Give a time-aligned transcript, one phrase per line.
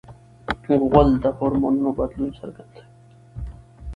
[0.89, 2.83] غول د هورمونونو بدلونه څرګندوي.